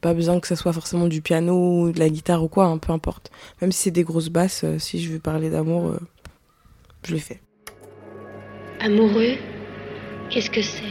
[0.00, 2.78] Pas besoin que ça soit forcément du piano ou de la guitare ou quoi, hein,
[2.78, 3.30] peu importe.
[3.60, 6.00] Même si c'est des grosses basses, euh, si je veux parler d'amour, euh,
[7.06, 7.40] je le fais.
[8.80, 9.34] Amoureux,
[10.30, 10.82] qu'est-ce que c'est?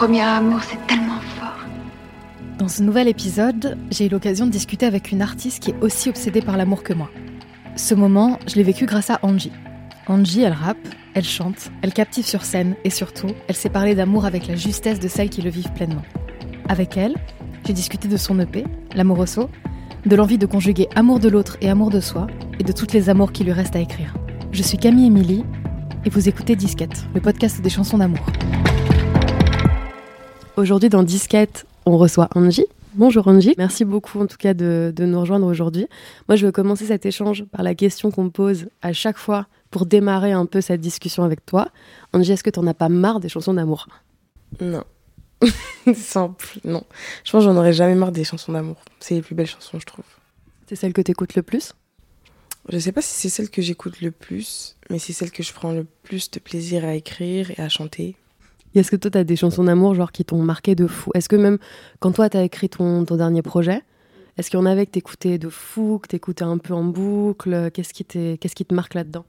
[0.00, 0.99] Premier amour, c'est tellement
[2.70, 6.40] ce nouvel épisode, j'ai eu l'occasion de discuter avec une artiste qui est aussi obsédée
[6.40, 7.10] par l'amour que moi.
[7.74, 9.52] Ce moment, je l'ai vécu grâce à Angie.
[10.06, 14.24] Angie, elle rappe, elle chante, elle captive sur scène et surtout, elle sait parler d'amour
[14.24, 16.02] avec la justesse de celles qui le vivent pleinement.
[16.68, 17.16] Avec elle,
[17.66, 18.64] j'ai discuté de son EP,
[18.94, 19.50] L'Amoroso,
[20.06, 22.28] de l'envie de conjuguer amour de l'autre et amour de soi,
[22.60, 24.14] et de toutes les amours qui lui restent à écrire.
[24.52, 25.44] Je suis Camille Émilie,
[26.04, 28.24] et vous écoutez Disquette, le podcast des chansons d'amour.
[30.56, 32.66] Aujourd'hui dans Disquette, on reçoit Angie.
[32.94, 35.86] Bonjour Angie, merci beaucoup en tout cas de, de nous rejoindre aujourd'hui.
[36.28, 39.46] Moi je veux commencer cet échange par la question qu'on me pose à chaque fois
[39.70, 41.68] pour démarrer un peu cette discussion avec toi.
[42.12, 43.86] Angie, est-ce que t'en as pas marre des chansons d'amour?
[44.60, 44.82] Non.
[45.94, 46.82] Simple, non.
[47.24, 48.76] Je pense que j'en aurais jamais marre des chansons d'amour.
[48.98, 50.04] C'est les plus belles chansons, je trouve.
[50.66, 51.72] C'est celle que t'écoutes le plus?
[52.68, 55.52] Je sais pas si c'est celle que j'écoute le plus, mais c'est celle que je
[55.52, 58.16] prends le plus de plaisir à écrire et à chanter.
[58.74, 61.10] Est-ce que toi t'as des chansons d'amour genre qui t'ont marqué de fou?
[61.14, 61.58] Est-ce que même
[61.98, 63.82] quand toi t'as écrit ton, ton dernier projet,
[64.36, 67.70] est-ce qu'il y en avait que t'écoutais de fou, que t'écoutais un peu en boucle?
[67.72, 69.24] Qu'est-ce qui, qui te marque là-dedans?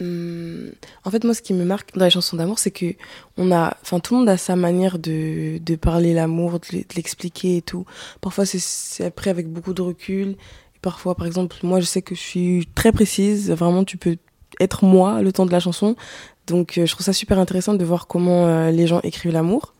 [0.00, 0.70] Hum,
[1.04, 2.86] en fait, moi, ce qui me marque dans les chansons d'amour, c'est que
[3.38, 6.80] on a, enfin, tout le monde a sa manière de, de parler l'amour, de l'e-
[6.88, 7.84] de l'expliquer et tout.
[8.20, 10.36] Parfois, c'est- après avec beaucoup de recul.
[10.82, 13.50] Parfois, par exemple, moi, je sais que je suis très précise.
[13.50, 14.16] Vraiment, tu peux
[14.60, 15.96] être moi le temps de la chanson.
[16.46, 19.74] Donc, euh, je trouve ça super intéressant de voir comment euh, les gens écrivent l'amour.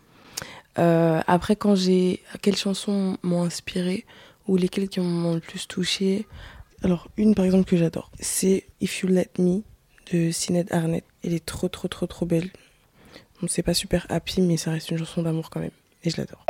[0.78, 4.05] Euh, après, quand j'ai, quelles chansons m'ont inspiré
[4.47, 6.27] ou lesquelles qui m'ont le plus touché
[6.83, 9.62] Alors, une par exemple que j'adore, c'est If You Let Me
[10.12, 11.05] de Sinead Arnett.
[11.25, 12.51] Elle est trop, trop, trop, trop belle.
[13.40, 15.70] Donc, c'est pas super happy, mais ça reste une chanson d'amour quand même.
[16.05, 16.45] Et je l'adore.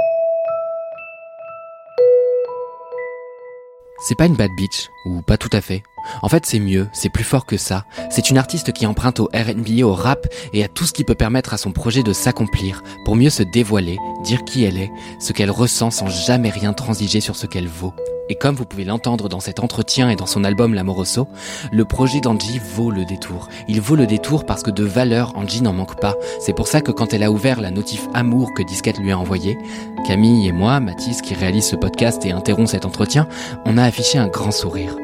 [4.09, 5.83] C'est pas une bad bitch, ou pas tout à fait.
[6.23, 7.85] En fait, c'est mieux, c'est plus fort que ça.
[8.11, 11.15] C'est une artiste qui emprunte au R&B, au rap et à tout ce qui peut
[11.15, 14.91] permettre à son projet de s'accomplir pour mieux se dévoiler, dire qui elle est,
[15.21, 17.95] ce qu'elle ressent sans jamais rien transiger sur ce qu'elle vaut.
[18.29, 21.29] Et comme vous pouvez l'entendre dans cet entretien et dans son album L'Amoroso,
[21.73, 23.49] le projet d'Angie vaut le détour.
[23.69, 26.15] Il vaut le détour parce que de valeur, Angie n'en manque pas.
[26.41, 29.19] C'est pour ça que quand elle a ouvert la notif amour que Disquette lui a
[29.19, 29.59] envoyée,
[30.07, 33.29] Camille et moi, Mathis qui réalise ce podcast et interrompt cet entretien,
[33.65, 34.97] on a affiché un grand sourire.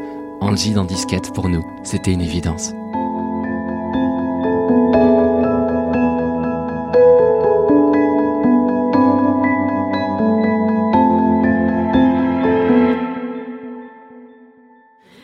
[0.42, 2.70] Angie dans Disquette, pour nous, c'était une évidence.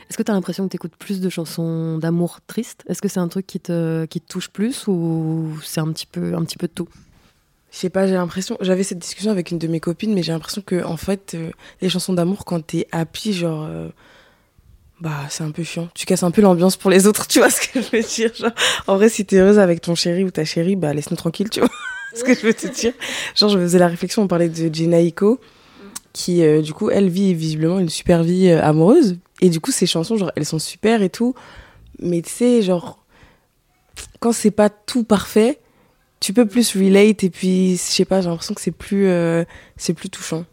[0.08, 2.84] Est-ce que t'as l'impression que t'écoutes plus de chansons d'amour tristes?
[2.88, 6.06] Est-ce que c'est un truc qui te, qui te touche plus ou c'est un petit
[6.06, 6.88] peu, un petit peu de tout
[7.72, 8.56] Je sais pas, j'ai l'impression.
[8.60, 11.50] J'avais cette discussion avec une de mes copines, mais j'ai l'impression que, en fait, euh,
[11.82, 13.64] les chansons d'amour, quand t'es happy, genre.
[13.64, 13.88] euh,
[15.00, 15.88] bah, c'est un peu chiant.
[15.94, 18.34] Tu casses un peu l'ambiance pour les autres, tu vois ce que je veux dire
[18.34, 18.52] genre,
[18.86, 21.60] En vrai, si t'es heureuse avec ton chéri ou ta chérie, bah, laisse-nous tranquille, tu
[21.60, 21.70] vois
[22.14, 22.92] ce que je veux te dire.
[23.34, 25.40] Genre, je faisais la réflexion, on parlait de Jenna Iko,
[26.12, 29.18] qui, euh, du coup, elle vit visiblement une super vie euh, amoureuse.
[29.40, 31.34] Et du coup, ses chansons, genre, elles sont super et tout.
[32.00, 33.04] Mais tu sais, genre,
[34.20, 35.60] quand c'est pas tout parfait,
[36.20, 39.44] tu peux plus relate et puis, je sais pas, j'ai l'impression que c'est plus, euh,
[39.76, 40.44] c'est plus touchant.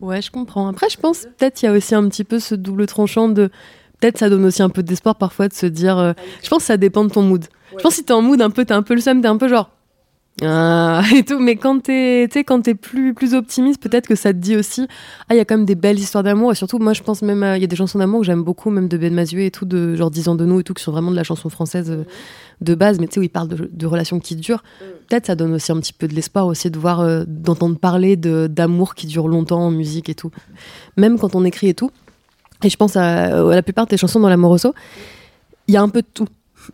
[0.00, 0.68] Ouais, je comprends.
[0.68, 3.50] Après, je pense peut-être il y a aussi un petit peu ce double tranchant de.
[4.04, 5.96] Peut-être ça donne aussi un peu d'espoir parfois de se dire.
[5.96, 7.46] euh, Je pense que ça dépend de ton mood.
[7.70, 9.28] Je pense que si t'es en mood un peu, t'es un peu le seum, t'es
[9.28, 9.70] un peu genre.
[10.42, 11.38] Ah, et tout.
[11.38, 14.86] Mais quand t'es, quand t'es plus, plus optimiste, peut-être que ça te dit aussi.
[15.30, 16.52] Ah, il y a quand même des belles histoires d'amour.
[16.52, 17.50] Et surtout, moi, je pense même.
[17.56, 19.64] Il y a des chansons d'amour que j'aime beaucoup, même de Ben Mazué et tout,
[19.64, 21.90] de genre 10 ans de nous et tout, qui sont vraiment de la chanson française
[21.90, 22.04] euh,
[22.60, 24.64] de base, mais tu sais, où il parle de, relations qui durent.
[25.08, 28.16] Peut-être ça donne aussi un petit peu de l'espoir aussi de voir, euh, d'entendre parler
[28.16, 30.30] d'amour qui dure longtemps en musique et tout.
[30.98, 31.90] Même quand on écrit et tout.
[32.64, 34.74] Et je pense à, la plupart de tes chansons dans l'amoroso,
[35.68, 36.26] il y a un peu de tout.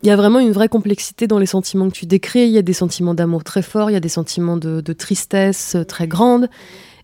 [0.02, 2.44] Il y a vraiment une vraie complexité dans les sentiments que tu décris.
[2.44, 5.74] Il y a des sentiments d'amour très forts, il y a des sentiments de, tristesse
[5.74, 6.48] euh, très grandes.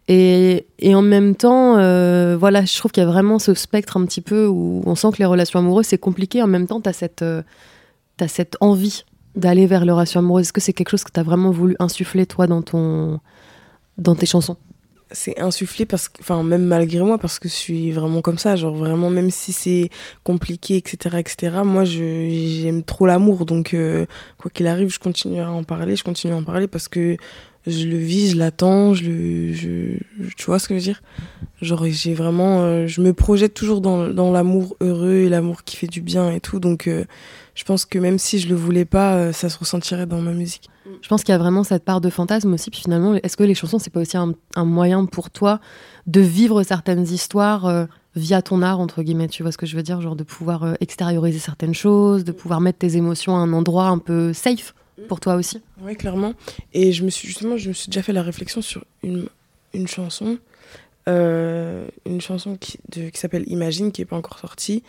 [0.08, 4.06] Et, en même temps, euh, voilà, je trouve qu'il y a vraiment ce spectre un
[4.06, 6.42] petit peu où on sent que les relations amoureuses, c'est compliqué.
[6.42, 7.42] En même temps, tu as cette, euh,
[8.28, 9.04] cette envie
[9.34, 10.46] d'aller vers les relations amoureuses.
[10.46, 13.18] Est-ce que c'est quelque chose que tu as vraiment voulu insuffler, toi, dans, ton,
[13.98, 14.56] dans tes chansons?
[15.12, 18.56] C'est insufflé parce que enfin même malgré moi parce que je suis vraiment comme ça
[18.56, 19.88] genre vraiment même si c'est
[20.24, 22.28] compliqué etc etc moi je
[22.62, 23.46] j'aime trop l'amour.
[23.46, 24.06] Donc euh,
[24.38, 27.16] quoi qu'il arrive je continue à en parler je continue à en parler parce que
[27.66, 29.98] je le vis, je l'attends, je le, je,
[30.36, 31.02] tu vois ce que je veux dire?
[31.62, 35.86] Genre, j'ai vraiment, euh, je me projette toujours dans, l'amour heureux et l'amour qui fait
[35.86, 36.60] du bien et tout.
[36.60, 37.04] Donc, euh,
[37.54, 40.32] je pense que même si je le voulais pas, euh, ça se ressentirait dans ma
[40.32, 40.70] musique.
[41.02, 42.70] Je pense qu'il y a vraiment cette part de fantasme aussi.
[42.70, 45.60] Puis finalement, est-ce que les chansons, c'est pas aussi un, un, moyen pour toi
[46.06, 49.82] de vivre certaines histoires via ton art, entre guillemets Tu vois ce que je veux
[49.82, 50.00] dire?
[50.00, 53.98] Genre de pouvoir extérioriser certaines choses, de pouvoir mettre tes émotions à un endroit un
[53.98, 54.74] peu safe?
[55.08, 56.34] Pour toi aussi Oui, clairement.
[56.72, 59.28] Et je me suis justement, je me suis déjà fait la réflexion sur une,
[59.74, 60.38] une chanson,
[61.08, 64.82] euh, une chanson qui, de, qui s'appelle Imagine, qui n'est pas encore sortie.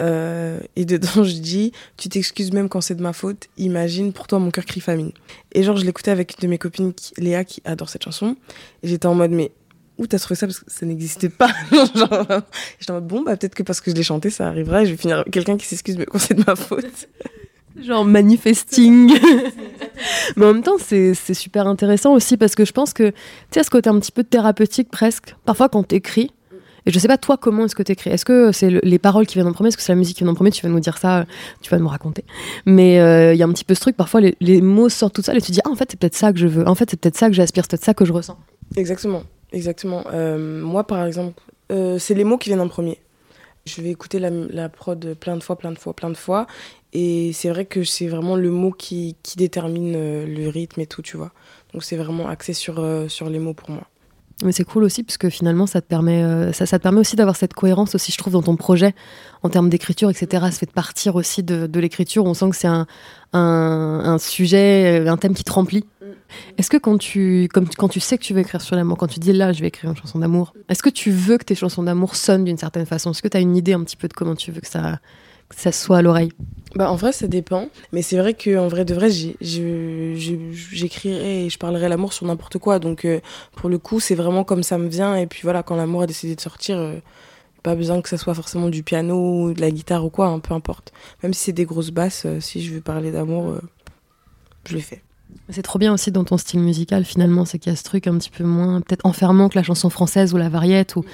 [0.00, 3.48] Euh, et dedans, je dis, tu t'excuses même quand c'est de ma faute.
[3.56, 5.12] Imagine, pour toi, mon cœur crie famine.
[5.52, 8.36] Et genre, je l'écoutais avec une de mes copines, qui, Léa, qui adore cette chanson.
[8.82, 9.50] Et j'étais en mode, mais
[9.98, 10.46] où t'as trouvé ça?
[10.46, 11.50] Parce que ça n'existait pas
[11.94, 12.26] genre,
[12.78, 14.86] j'étais en mode bon bah peut-être que parce que je l'ai chanté ça arrivera et
[14.86, 17.08] je vais finir quelqu'un qui s'excuse mais quand c'est de ma faute
[17.82, 19.12] genre manifesting.
[20.36, 23.14] Mais en même temps, c'est super intéressant aussi parce que je pense que, tu
[23.52, 26.30] sais, ce côté un petit peu thérapeutique presque, parfois quand t'écris,
[26.88, 28.08] et je sais pas toi comment est-ce que t'écris.
[28.08, 30.24] Est-ce que c'est les paroles qui viennent en premier Est-ce que c'est la musique qui
[30.24, 31.26] vient en premier Tu vas nous dire ça,
[31.60, 32.24] tu vas nous raconter.
[32.64, 35.14] Mais il euh, y a un petit peu ce truc, parfois les, les mots sortent
[35.14, 36.74] tout seuls et tu dis, ah en fait c'est peut-être ça que je veux, en
[36.74, 38.38] fait c'est peut-être ça que j'aspire, c'est peut-être ça que je ressens.
[38.76, 39.22] Exactement,
[39.52, 40.04] exactement.
[40.12, 42.98] Euh, moi par exemple, euh, c'est les mots qui viennent en premier.
[43.68, 46.46] Je vais écouter la, prod plein de fois, plein de fois, plein de fois.
[46.92, 50.86] Et c'est vrai que c'est vraiment le mot qui, qui détermine euh, le rythme et
[50.86, 51.32] tout, tu vois.
[51.72, 53.86] Donc c'est vraiment axé sur, euh, sur les mots pour moi.
[54.44, 57.16] Mais c'est cool aussi, parce que finalement, ça te permet, euh, ça, te permet aussi
[57.16, 58.94] d'avoir cette cohérence aussi, je trouve, dans ton projet,
[59.42, 60.46] en termes d'écriture, etc.
[60.50, 62.24] Ça fait partir aussi de, de l'écriture.
[62.24, 62.86] On sent que c'est un,
[63.32, 65.84] un, sujet, un thème qui te remplit.
[66.56, 69.06] Est-ce que quand tu, comme, quand tu sais que tu veux écrire sur l'amour, quand
[69.06, 71.54] tu dis là, je vais écrire une chanson d'amour, est-ce que tu veux que tes
[71.54, 73.10] chansons d'amour sonnent d'une certaine façon?
[73.10, 75.00] Est-ce que tu as une idée un petit peu de comment tu veux que ça,
[75.50, 76.32] ça soit à l'oreille?
[76.74, 77.68] Bah, en vrai, ça dépend.
[77.92, 82.78] Mais c'est vrai qu'en vrai de vrai, j'écrirai et je parlerai l'amour sur n'importe quoi.
[82.78, 83.20] Donc, euh,
[83.56, 85.16] pour le coup, c'est vraiment comme ça me vient.
[85.16, 86.96] Et puis voilà, quand l'amour a décidé de sortir, euh,
[87.62, 90.54] pas besoin que ça soit forcément du piano, de la guitare ou quoi, hein, peu
[90.54, 90.92] importe.
[91.22, 93.56] Même si c'est des grosses basses, euh, si je veux parler d'amour,
[94.66, 95.02] je le fais.
[95.50, 98.06] C'est trop bien aussi dans ton style musical, finalement, c'est qu'il y a ce truc
[98.06, 101.04] un petit peu moins, peut-être enfermant que la chanson française ou la variette ou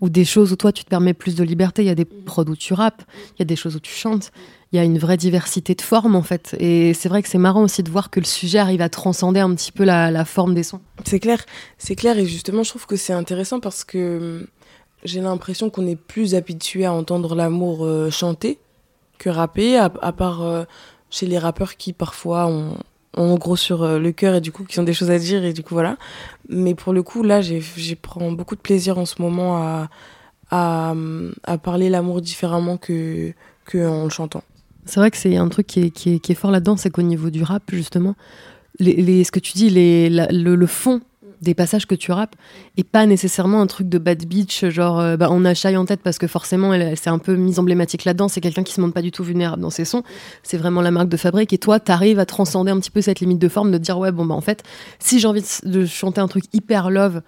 [0.00, 1.82] ou des choses où toi tu te permets plus de liberté.
[1.82, 3.02] Il y a des prods où tu rappes,
[3.36, 4.32] il y a des choses où tu chantes.
[4.72, 6.56] Il y a une vraie diversité de formes en fait.
[6.58, 9.40] Et c'est vrai que c'est marrant aussi de voir que le sujet arrive à transcender
[9.40, 10.80] un petit peu la, forme des sons.
[11.04, 11.44] C'est clair,
[11.78, 12.18] c'est clair.
[12.18, 14.46] Et justement, je trouve que c'est intéressant parce que hum,
[15.04, 18.58] j'ai l'impression qu'on est plus habitué à entendre l'amour euh, chanter
[19.18, 20.64] que rapper, à, part euh,
[21.08, 22.76] chez les rappeurs qui parfois ont,
[23.16, 25.44] en gros sur euh, le cœur et du coup qui ont des choses à dire
[25.44, 25.96] et du coup voilà.
[26.48, 27.62] Mais pour le coup là j'ai
[28.00, 29.88] prends beaucoup de plaisir en ce moment à,
[30.50, 30.94] à,
[31.44, 33.32] à parler l'amour différemment que,
[33.64, 34.42] que en le chantant.
[34.86, 37.30] C'est vrai que c'est un truc qui est, qui est, fort là-dedans, c'est qu'au niveau
[37.30, 38.14] du rap justement,
[38.78, 41.00] les, les, ce que tu dis, les, le, le, fond
[41.44, 42.34] des passages que tu rappes
[42.76, 45.84] et pas nécessairement un truc de bad bitch genre euh, bah, on a Shai en
[45.84, 48.80] tête parce que forcément elle, c'est un peu mise emblématique là-dedans c'est quelqu'un qui se
[48.80, 50.02] montre pas du tout vulnérable dans ses sons
[50.42, 53.20] c'est vraiment la marque de fabrique et toi t'arrives à transcender un petit peu cette
[53.20, 54.62] limite de forme de dire ouais bon bah en fait
[54.98, 57.22] si j'ai envie de, chanter un truc hyper love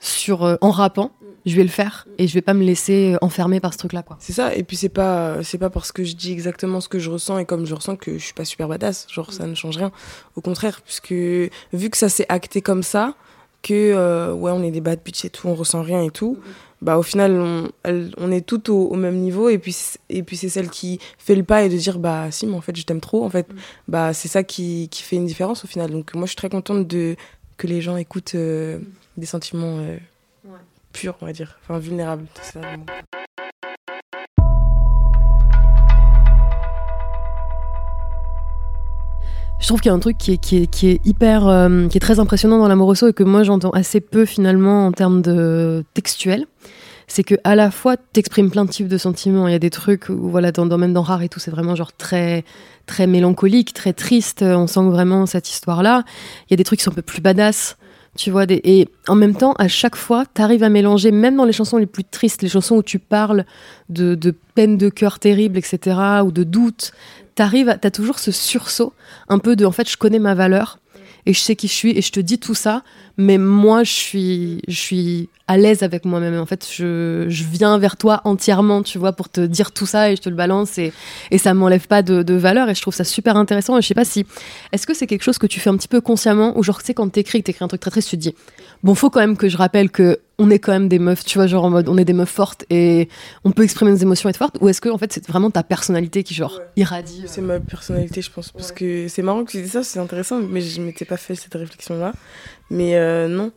[0.00, 1.12] sur euh, en rappant
[1.48, 4.02] je vais le faire et je vais pas me laisser enfermer par ce truc là
[4.02, 4.16] quoi.
[4.20, 6.98] C'est ça et puis c'est pas c'est pas parce que je dis exactement ce que
[6.98, 9.54] je ressens et comme je ressens que je suis pas super badass, genre ça ne
[9.54, 9.90] change rien.
[10.36, 13.14] Au contraire puisque vu que ça s'est acté comme ça,
[13.62, 16.38] que euh, ouais on est des bad bitch et tout on ressent rien et tout.
[16.80, 17.68] Bah au final on,
[18.16, 19.76] on est tout au, même niveau et puis
[20.08, 22.60] et puis c'est celle qui fait le pas et de dire bah si mais en
[22.60, 23.52] fait je t'aime trop en fait.
[23.52, 23.56] Mm.
[23.88, 25.90] bah c'est ça qui, qui fait une différence au final.
[25.90, 27.16] Donc moi je suis très contente de
[27.56, 28.78] que les gens écoutent euh,
[29.16, 29.98] des sentiments euh,
[30.92, 31.58] purs on va dire.
[31.62, 32.60] Enfin vulnérables ça
[39.60, 41.88] Je trouve qu'il y a un truc qui est, qui est, qui est hyper, euh,
[41.88, 45.20] qui est très impressionnant dans l'amoroso et que moi j'entends assez peu finalement en termes
[45.20, 46.46] de textuel.
[47.08, 49.48] C'est que à la fois t'exprimes plein de types de sentiments.
[49.48, 51.50] Il y a des trucs où voilà, dans, dans même dans rare et tout, c'est
[51.50, 52.44] vraiment genre très,
[52.86, 54.42] très mélancolique, très triste.
[54.42, 56.04] On sent vraiment cette histoire-là.
[56.46, 57.76] Il y a des trucs qui sont un peu plus badass.
[58.16, 61.52] Tu vois, et en même temps, à chaque fois, t'arrives à mélanger, même dans les
[61.52, 63.44] chansons les plus tristes, les chansons où tu parles
[63.88, 66.92] de, de peine de cœur terrible, etc., ou de doute,
[67.34, 68.92] t'arrives, t'as toujours ce sursaut,
[69.28, 70.78] un peu de, en fait, je connais ma valeur
[71.28, 72.82] et je sais qui je suis et je te dis tout ça,
[73.18, 76.40] mais moi, je suis, je suis à l'aise avec moi-même.
[76.40, 80.10] En fait, je, je, viens vers toi entièrement, tu vois, pour te dire tout ça
[80.10, 80.90] et je te le balance et,
[81.30, 83.76] et ça m'enlève pas de, de, valeur et je trouve ça super intéressant.
[83.76, 84.24] Et je sais pas si,
[84.72, 86.86] est-ce que c'est quelque chose que tu fais un petit peu consciemment ou genre, tu
[86.86, 88.34] sais, quand t'écris, t'écris un truc très triste, tu te dis,
[88.82, 91.38] bon, faut quand même que je rappelle que on est quand même des meufs, tu
[91.38, 93.08] vois, genre en mode on est des meufs fortes et
[93.44, 95.50] on peut exprimer nos émotions et être fortes Ou est-ce que en fait c'est vraiment
[95.50, 98.52] ta personnalité qui genre irradie C'est ma personnalité, je pense.
[98.52, 101.34] Parce que c'est marrant que tu dis ça, c'est intéressant, mais je m'étais pas fait
[101.34, 102.12] cette réflexion-là.
[102.70, 103.50] Mais euh, non.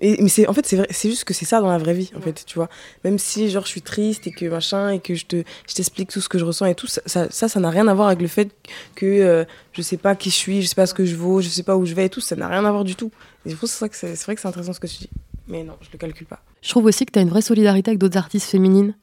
[0.00, 1.94] Et, mais c'est en fait c'est vrai c'est juste que c'est ça dans la vraie
[1.94, 2.68] vie en fait tu vois
[3.04, 6.10] même si genre je suis triste et que machin et que je te je t'explique
[6.10, 8.20] tout ce que je ressens et tout ça ça ça n'a rien à voir avec
[8.20, 8.50] le fait
[8.96, 11.40] que euh, je sais pas qui je suis je sais pas ce que je vaux
[11.40, 13.12] je sais pas où je vais et tout ça n'a rien à voir du tout
[13.46, 15.10] et c'est vrai que c'est vrai que c'est intéressant ce que tu dis
[15.52, 17.90] mais non je le calcule pas je trouve aussi que tu as une vraie solidarité
[17.90, 18.94] avec d'autres artistes féminines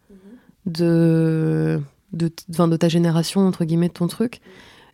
[0.65, 1.79] de
[2.11, 4.41] de, de ta génération entre guillemets de ton truc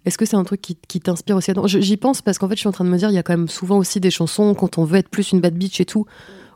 [0.05, 2.67] est-ce que c'est un truc qui, t'inspire aussi J'y pense parce qu'en fait, je suis
[2.67, 4.77] en train de me dire, il y a quand même souvent aussi des chansons, quand
[4.77, 6.05] on veut être plus une bad bitch et tout,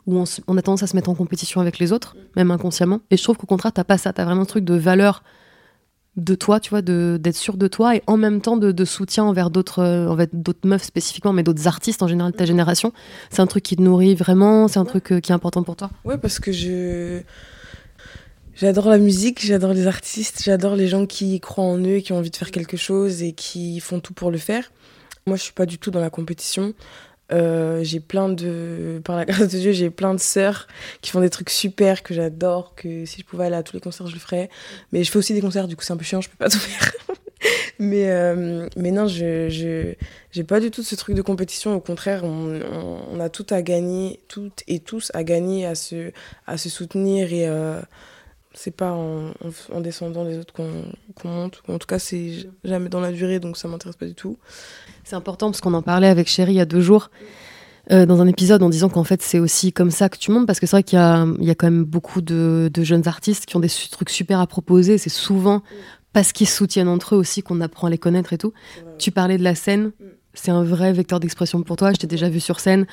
[0.06, 3.00] où on, a tendance à se mettre en compétition avec les autres, même inconsciemment.
[3.10, 4.12] Et je trouve qu'au contraire, t'as pas ça.
[4.12, 5.24] T'as vraiment un truc de valeur
[6.16, 9.50] de toi, tu vois, d'être sûr de toi et en même temps de, soutien envers
[9.50, 12.92] d'autres euh, d'autres meufs spécifiquement, mais d'autres artistes en général de ta génération.
[13.30, 15.76] C'est un truc qui te nourrit vraiment, c'est un truc euh, qui est important pour
[15.76, 15.90] toi?
[16.04, 17.22] Ouais, parce que je
[18.60, 22.12] J'adore la musique, j'adore les artistes, j'adore les gens qui croient en eux et qui
[22.12, 24.70] ont envie de faire quelque chose et qui font tout pour le faire.
[25.26, 26.74] Moi, je suis pas du tout dans la compétition.
[27.32, 30.66] Euh, j'ai plein de, par la grâce de Dieu, j'ai plein de sœurs
[31.00, 33.80] qui font des trucs super que j'adore, que si je pouvais aller à tous les
[33.80, 34.50] concerts, je le ferais.
[34.92, 36.48] Mais je fais aussi des concerts, du coup, c'est un peu chiant, je peux pas
[36.50, 36.92] tout faire.
[37.78, 39.94] mais, euh, mais non, je, je,
[40.32, 41.74] j'ai pas du tout ce truc de compétition.
[41.74, 42.60] Au contraire, on,
[43.12, 46.12] on, a tout à gagner, toutes et tous à gagner, à se,
[46.46, 47.80] à se soutenir et, euh,
[48.52, 49.32] c'est pas en,
[49.72, 51.62] en, descendant les autres qu'on monte.
[51.68, 54.38] En tout cas, c'est jamais dans la durée, donc ça m'intéresse pas du tout.
[55.04, 57.10] C'est important parce qu'on en parlait avec Chérie il y a deux jours.
[57.90, 60.46] Euh, dans un épisode en disant qu'en fait c'est aussi comme ça que tu montes
[60.46, 63.46] parce que c'est vrai qu'il y y a quand même beaucoup de, de, jeunes artistes
[63.46, 65.62] qui ont des trucs super à proposer c'est souvent
[66.12, 68.52] parce qu'ils se soutiennent entre eux aussi qu'on apprend à les connaître et tout
[68.98, 71.92] tu parlais de la scène mm c'est un vrai vecteur d'expression pour toi.
[71.92, 72.86] Je t'ai déjà vu sur scène.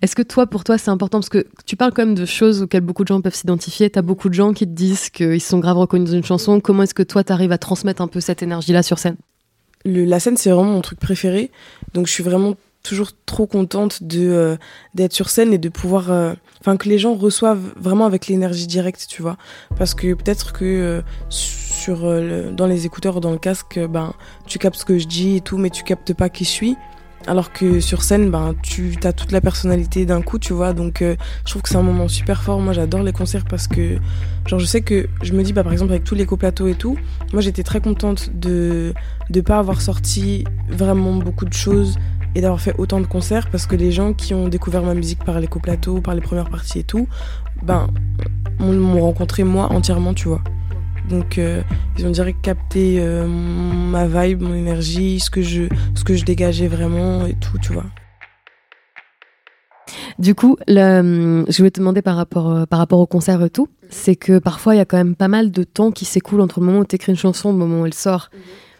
[0.00, 1.18] Est-ce que toi, pour toi, c'est important?
[1.18, 3.90] Parce que tu parles quand même de choses auxquelles beaucoup de gens peuvent s'identifier.
[3.90, 6.60] Tu as beaucoup de gens qui te disent qu'ils sont grave reconnus dans une chanson.
[6.60, 9.16] Comment est-ce que toi, tu arrives à transmettre un peu cette énergie-là sur scène?
[9.84, 11.50] La scène, c'est vraiment mon truc préféré.
[11.92, 14.56] Donc, je suis vraiment toujours trop contente de euh,
[14.94, 18.68] d'être sur scène et de pouvoir euh, enfin que les gens reçoivent vraiment avec l'énergie
[18.68, 19.36] directe tu vois
[19.76, 22.04] parce que peut-être que euh, sur
[22.52, 24.12] dans les écouteurs ou dans le casque ben
[24.46, 26.76] tu captes ce que je dis et tout mais tu captes pas qui je suis
[27.26, 30.74] alors que sur scène, ben, tu as toute la personnalité d'un coup, tu vois.
[30.74, 31.16] Donc, je
[31.50, 32.60] trouve que c'est un moment super fort.
[32.60, 33.96] Moi, j'adore les concerts parce que,
[34.46, 36.74] genre, je sais que je me dis, bah, par exemple, avec tous les coplateaux et
[36.74, 36.98] tout,
[37.32, 38.92] moi, j'étais très contente de
[39.30, 41.96] ne pas avoir sorti vraiment beaucoup de choses
[42.34, 45.24] et d'avoir fait autant de concerts parce que les gens qui ont découvert ma musique
[45.24, 47.08] par les coplateaux, par les premières parties et tout,
[47.62, 47.88] ben,
[48.58, 50.42] m'ont rencontré moi entièrement, tu vois.
[51.08, 51.62] Donc euh,
[51.98, 55.64] ils ont direct capté euh, ma vibe, mon énergie, ce que je
[55.94, 57.84] ce que je dégageais vraiment et tout, tu vois.
[60.18, 63.68] Du coup, je voulais te demander par rapport, euh, par rapport au concert et tout,
[63.90, 66.60] c'est que parfois il y a quand même pas mal de temps qui s'écoule entre
[66.60, 68.30] le moment où tu écris une chanson, le moment où elle sort,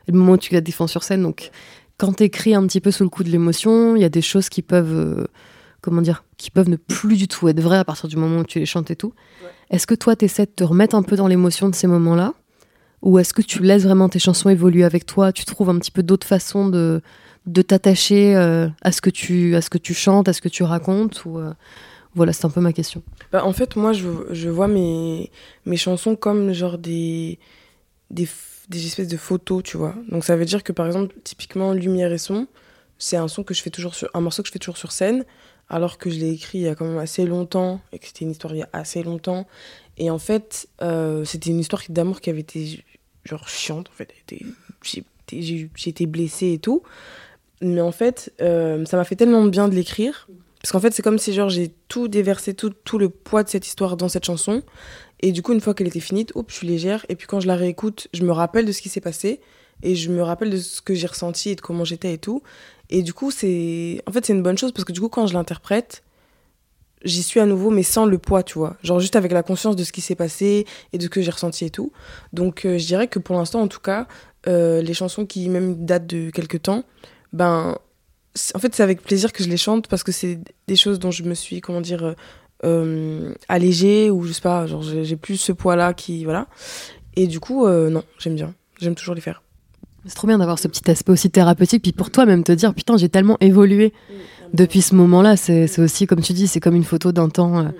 [0.06, 1.22] le moment où tu la défends sur scène.
[1.22, 1.50] Donc
[1.96, 4.22] quand tu écris un petit peu sous le coup de l'émotion, il y a des
[4.22, 5.24] choses qui peuvent, euh,
[5.80, 8.44] comment dire, qui peuvent ne plus du tout être vraies à partir du moment où
[8.44, 9.12] tu les chantes et tout.
[9.70, 12.34] Est-ce que toi, tu essaies de te remettre un peu dans l'émotion de ces moments-là?
[13.02, 15.30] Ou est-ce que tu laisses vraiment tes chansons évoluer avec toi?
[15.32, 17.02] Tu trouves un petit peu d'autres façons de,
[17.46, 20.48] de t'attacher euh, à, ce que tu, à ce que tu chantes, à ce que
[20.48, 21.24] tu racontes?
[21.26, 21.52] Ou, euh,
[22.14, 23.02] Voilà, c'est un peu ma question.
[23.30, 25.30] Bah, en fait, moi, je, je vois mes,
[25.66, 27.38] mes chansons comme genre des,
[28.10, 28.26] des
[28.68, 29.94] des espèces de photos, tu vois.
[30.08, 32.46] Donc ça veut dire que par exemple, typiquement Lumière et son,
[32.98, 34.92] c'est un son que je fais toujours sur un morceau que je fais toujours sur
[34.92, 35.24] scène
[35.68, 38.24] alors que je l'ai écrit il y a quand même assez longtemps et que c'était
[38.24, 39.46] une histoire il y a assez longtemps
[39.96, 42.84] et en fait, euh, c'était une histoire d'amour qui avait été
[43.24, 44.12] genre chiante en fait,
[45.32, 46.82] j'ai été blessée et tout.
[47.60, 50.28] Mais en fait, euh, ça m'a fait tellement bien de l'écrire
[50.64, 53.50] parce qu'en fait, c'est comme si genre j'ai tout déversé tout, tout le poids de
[53.50, 54.62] cette histoire dans cette chanson
[55.20, 57.04] et du coup, une fois qu'elle était finie, hop, je suis légère.
[57.08, 59.40] Et puis quand je la réécoute, je me rappelle de ce qui s'est passé.
[59.82, 62.42] Et je me rappelle de ce que j'ai ressenti et de comment j'étais et tout.
[62.88, 64.02] Et du coup, c'est.
[64.06, 66.02] En fait, c'est une bonne chose parce que du coup, quand je l'interprète,
[67.04, 68.76] j'y suis à nouveau, mais sans le poids, tu vois.
[68.82, 71.30] Genre juste avec la conscience de ce qui s'est passé et de ce que j'ai
[71.30, 71.92] ressenti et tout.
[72.32, 74.06] Donc, euh, je dirais que pour l'instant, en tout cas,
[74.46, 76.84] euh, les chansons qui même datent de quelques temps,
[77.32, 77.78] ben.
[78.54, 81.10] En fait, c'est avec plaisir que je les chante parce que c'est des choses dont
[81.10, 82.14] je me suis, comment dire, euh,
[82.64, 86.24] euh, allégé ou je sais pas, genre j'ai plus ce poids-là qui.
[86.24, 86.48] Voilà.
[87.14, 88.54] Et du coup, euh, non, j'aime bien.
[88.80, 89.42] J'aime toujours les faire.
[90.06, 91.82] C'est trop bien d'avoir ce petit aspect aussi thérapeutique.
[91.82, 93.92] Puis pour toi, même te dire, putain, j'ai tellement évolué
[94.52, 95.36] depuis ce moment-là.
[95.36, 97.72] C'est aussi, comme tu dis, c'est comme une photo d'un temps,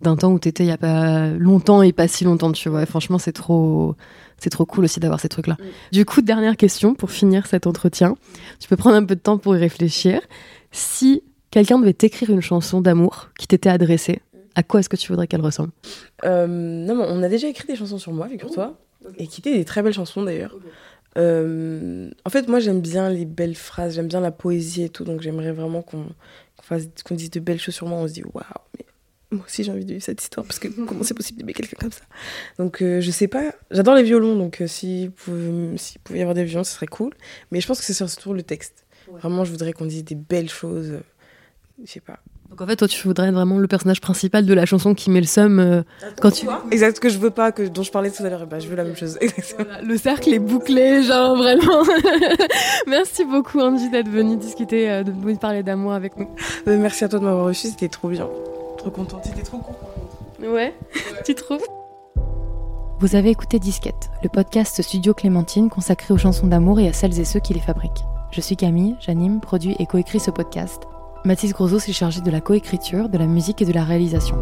[0.00, 2.86] d'un temps où t'étais il y a pas longtemps et pas si longtemps, tu vois.
[2.86, 3.94] Franchement, c'est trop,
[4.38, 5.56] c'est trop cool aussi d'avoir ces trucs-là.
[5.92, 8.16] Du coup, dernière question pour finir cet entretien.
[8.60, 10.20] Tu peux prendre un peu de temps pour y réfléchir.
[10.72, 14.20] Si quelqu'un devait t'écrire une chanson d'amour qui t'était adressée,
[14.58, 15.70] À quoi est-ce que tu voudrais qu'elle ressemble?
[16.24, 18.78] Euh, non, mais on a déjà écrit des chansons sur moi, figure-toi.
[19.18, 20.56] Et qui étaient des très belles chansons d'ailleurs.
[21.18, 25.04] Euh, en fait, moi j'aime bien les belles phrases, j'aime bien la poésie et tout,
[25.04, 26.06] donc j'aimerais vraiment qu'on
[26.68, 27.98] qu'on dise de belles choses sur moi.
[27.98, 28.44] On se dit waouh,
[28.78, 28.85] mais
[29.36, 31.76] moi aussi j'ai envie de vivre cette histoire parce que comment c'est possible d'aimer quelqu'un
[31.80, 32.02] comme ça?
[32.58, 36.22] Donc euh, je sais pas, j'adore les violons, donc euh, s'il pouvait, s'il pouvait y
[36.22, 37.12] avoir des violons, ce serait cool.
[37.50, 38.84] Mais je pense que c'est surtout le texte.
[39.20, 40.90] Vraiment, je voudrais qu'on dise des belles choses.
[40.90, 41.00] euh,
[41.84, 42.18] Je sais pas.
[42.50, 45.10] Donc en fait, toi, tu voudrais être vraiment le personnage principal de la chanson qui
[45.10, 45.82] met le seum euh,
[46.20, 46.46] quand tu.
[46.70, 48.68] Exact ce que je veux pas, que dont je parlais tout à l'heure, ben, je
[48.68, 49.18] veux la même chose.
[49.58, 51.82] Voilà, le cercle est bouclé, genre vraiment.
[52.86, 56.28] Merci beaucoup Angie d'être venue discuter, euh, de nous parler d'amour avec nous.
[56.66, 58.28] Merci à toi de m'avoir reçu, c'était trop bien.
[58.86, 60.48] Trop contente, c'était trop cool.
[60.48, 60.72] Ouais,
[61.24, 61.64] tu trouves?
[63.00, 67.18] Vous avez écouté Disquette, le podcast Studio Clémentine consacré aux chansons d'amour et à celles
[67.18, 68.04] et ceux qui les fabriquent.
[68.30, 70.84] Je suis Camille, j'anime, produis et coécris ce podcast.
[71.24, 74.36] Mathis Grosso s'est chargé de la coécriture, de la musique et de la réalisation.